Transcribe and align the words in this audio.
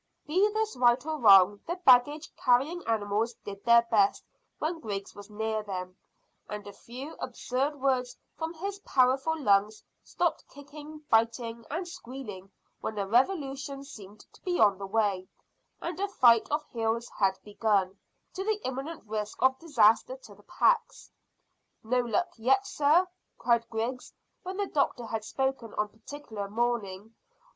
Be 0.25 0.49
this 0.51 0.75
right 0.75 1.05
or 1.05 1.19
wrong, 1.19 1.59
the 1.67 1.75
baggage 1.75 2.31
carrying 2.35 2.81
animals 2.87 3.35
did 3.45 3.63
their 3.63 3.83
best 3.91 4.23
when 4.57 4.79
Griggs 4.79 5.13
was 5.13 5.29
near 5.29 5.61
them, 5.61 5.95
and 6.49 6.65
a 6.65 6.73
few 6.73 7.13
absurd 7.19 7.79
words 7.79 8.17
from 8.35 8.51
his 8.55 8.79
powerful 8.79 9.39
lungs 9.39 9.83
stopped 10.03 10.43
kicking, 10.49 11.05
biting, 11.11 11.65
and 11.69 11.87
squealing 11.87 12.49
when 12.79 12.97
a 12.97 13.05
revolution 13.07 13.83
seemed 13.83 14.21
to 14.33 14.41
be 14.41 14.59
on 14.59 14.79
the 14.79 14.87
way, 14.87 15.27
and 15.81 15.99
a 15.99 16.07
fight 16.07 16.49
of 16.49 16.65
heels 16.69 17.07
had 17.19 17.37
begun, 17.43 17.99
to 18.33 18.43
the 18.43 18.59
imminent 18.65 19.03
risk 19.07 19.39
of 19.39 19.59
disaster 19.59 20.15
to 20.17 20.33
the 20.33 20.41
packs. 20.41 21.11
"No 21.83 21.99
luck 21.99 22.29
yet, 22.39 22.65
sir?" 22.65 23.07
cried 23.37 23.69
Griggs, 23.69 24.13
when 24.41 24.57
the 24.57 24.65
doctor 24.65 25.05
had 25.05 25.23
spoken 25.23 25.75
on 25.75 25.89
that 25.91 26.01
particular 26.01 26.49
morning. 26.49 27.13